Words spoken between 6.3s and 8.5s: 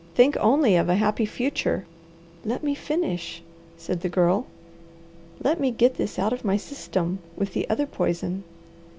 of my system with the other poison.